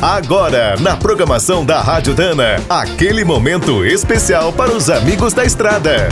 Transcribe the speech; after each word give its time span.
Agora, 0.00 0.76
na 0.78 0.94
programação 0.94 1.64
da 1.64 1.80
Rádio 1.80 2.14
Dana, 2.14 2.62
aquele 2.68 3.24
momento 3.24 3.82
especial 3.82 4.52
para 4.52 4.70
os 4.70 4.90
amigos 4.90 5.32
da 5.32 5.42
estrada. 5.42 6.08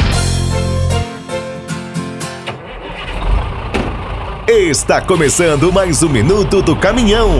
Está 4.48 5.02
começando 5.02 5.70
mais 5.70 6.02
um 6.02 6.08
minuto 6.08 6.62
do 6.62 6.74
caminhão. 6.74 7.38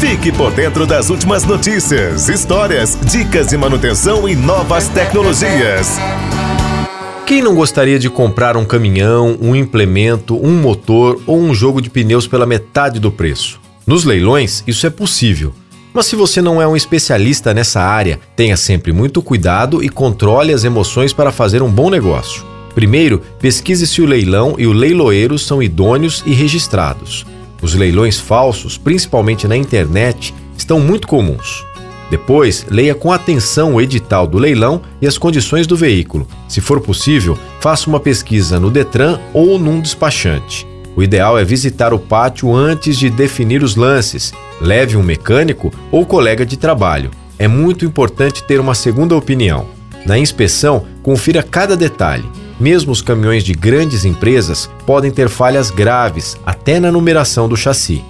Fique 0.00 0.32
por 0.32 0.50
dentro 0.50 0.84
das 0.84 1.08
últimas 1.10 1.44
notícias, 1.44 2.28
histórias, 2.28 2.98
dicas 3.00 3.46
de 3.46 3.56
manutenção 3.56 4.28
e 4.28 4.34
novas 4.34 4.88
tecnologias. 4.88 5.96
Quem 7.24 7.40
não 7.40 7.54
gostaria 7.54 8.00
de 8.00 8.10
comprar 8.10 8.56
um 8.56 8.64
caminhão, 8.64 9.38
um 9.40 9.54
implemento, 9.54 10.36
um 10.36 10.60
motor 10.60 11.20
ou 11.24 11.38
um 11.38 11.54
jogo 11.54 11.80
de 11.80 11.88
pneus 11.88 12.26
pela 12.26 12.44
metade 12.44 12.98
do 12.98 13.12
preço? 13.12 13.63
Nos 13.86 14.04
leilões, 14.04 14.64
isso 14.66 14.86
é 14.86 14.90
possível. 14.90 15.52
Mas 15.92 16.06
se 16.06 16.16
você 16.16 16.40
não 16.40 16.60
é 16.60 16.66
um 16.66 16.74
especialista 16.74 17.52
nessa 17.52 17.82
área, 17.82 18.18
tenha 18.34 18.56
sempre 18.56 18.92
muito 18.92 19.20
cuidado 19.20 19.84
e 19.84 19.90
controle 19.90 20.52
as 20.52 20.64
emoções 20.64 21.12
para 21.12 21.30
fazer 21.30 21.62
um 21.62 21.70
bom 21.70 21.90
negócio. 21.90 22.42
Primeiro, 22.74 23.22
pesquise 23.38 23.86
se 23.86 24.00
o 24.00 24.06
leilão 24.06 24.56
e 24.58 24.66
o 24.66 24.72
leiloeiro 24.72 25.38
são 25.38 25.62
idôneos 25.62 26.22
e 26.26 26.32
registrados. 26.32 27.26
Os 27.60 27.74
leilões 27.74 28.18
falsos, 28.18 28.78
principalmente 28.78 29.46
na 29.46 29.56
internet, 29.56 30.34
estão 30.56 30.80
muito 30.80 31.06
comuns. 31.06 31.64
Depois, 32.10 32.66
leia 32.70 32.94
com 32.94 33.12
atenção 33.12 33.74
o 33.74 33.80
edital 33.80 34.26
do 34.26 34.38
leilão 34.38 34.80
e 35.00 35.06
as 35.06 35.18
condições 35.18 35.66
do 35.66 35.76
veículo. 35.76 36.26
Se 36.48 36.60
for 36.60 36.80
possível, 36.80 37.38
faça 37.60 37.88
uma 37.88 38.00
pesquisa 38.00 38.58
no 38.58 38.70
Detran 38.70 39.20
ou 39.32 39.58
num 39.58 39.80
despachante. 39.80 40.66
O 40.96 41.02
ideal 41.02 41.36
é 41.38 41.44
visitar 41.44 41.92
o 41.92 41.98
pátio 41.98 42.54
antes 42.54 42.96
de 42.96 43.10
definir 43.10 43.62
os 43.62 43.74
lances. 43.74 44.32
Leve 44.60 44.96
um 44.96 45.02
mecânico 45.02 45.72
ou 45.90 46.06
colega 46.06 46.46
de 46.46 46.56
trabalho. 46.56 47.10
É 47.38 47.48
muito 47.48 47.84
importante 47.84 48.44
ter 48.44 48.60
uma 48.60 48.74
segunda 48.74 49.16
opinião. 49.16 49.66
Na 50.06 50.18
inspeção, 50.18 50.86
confira 51.02 51.42
cada 51.42 51.76
detalhe. 51.76 52.24
Mesmo 52.60 52.92
os 52.92 53.02
caminhões 53.02 53.42
de 53.42 53.52
grandes 53.52 54.04
empresas 54.04 54.70
podem 54.86 55.10
ter 55.10 55.28
falhas 55.28 55.70
graves, 55.70 56.36
até 56.46 56.78
na 56.78 56.92
numeração 56.92 57.48
do 57.48 57.56
chassi. 57.56 58.04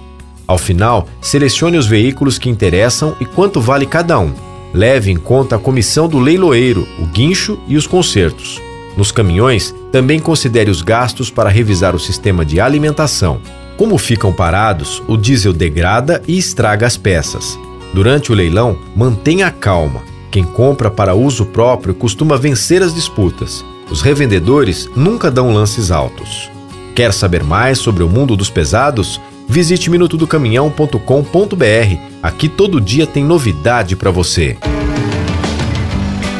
Ao 0.45 0.57
final, 0.57 1.07
selecione 1.19 1.77
os 1.77 1.87
veículos 1.87 2.37
que 2.37 2.49
interessam 2.49 3.15
e 3.19 3.25
quanto 3.25 3.59
vale 3.59 3.87
cada 3.87 4.19
um. 4.19 4.31
Leve 4.71 5.09
em 5.09 5.17
conta 5.17 5.55
a 5.55 5.59
comissão 5.59 6.07
do 6.07 6.19
leiloeiro, 6.19 6.87
o 6.99 7.05
guincho 7.05 7.57
e 7.67 7.75
os 7.75 7.87
consertos. 7.87 8.61
Nos 8.97 9.11
caminhões, 9.11 9.75
também 9.91 10.19
considere 10.19 10.71
os 10.71 10.81
gastos 10.81 11.29
para 11.29 11.49
revisar 11.49 11.95
o 11.95 11.99
sistema 11.99 12.45
de 12.45 12.59
alimentação. 12.59 13.41
Como 13.77 13.97
ficam 13.97 14.31
parados, 14.31 15.03
o 15.07 15.17
diesel 15.17 15.51
degrada 15.51 16.21
e 16.27 16.37
estraga 16.37 16.87
as 16.87 16.95
peças. 16.95 17.59
Durante 17.93 18.31
o 18.31 18.35
leilão, 18.35 18.77
mantenha 18.95 19.47
a 19.47 19.51
calma. 19.51 20.03
Quem 20.31 20.43
compra 20.43 20.89
para 20.89 21.15
uso 21.15 21.45
próprio 21.45 21.93
costuma 21.93 22.37
vencer 22.37 22.81
as 22.81 22.93
disputas. 22.93 23.63
Os 23.89 24.01
revendedores 24.01 24.89
nunca 24.95 25.29
dão 25.29 25.53
lances 25.53 25.91
altos. 25.91 26.49
Quer 26.95 27.13
saber 27.13 27.43
mais 27.43 27.77
sobre 27.77 28.03
o 28.03 28.09
mundo 28.09 28.35
dos 28.35 28.49
pesados? 28.49 29.19
Visite 29.47 29.89
minutodocaminhão.com.br. 29.89 31.99
Aqui 32.23 32.49
todo 32.49 32.81
dia 32.81 33.05
tem 33.05 33.23
novidade 33.23 33.95
para 33.95 34.11
você. 34.11 34.57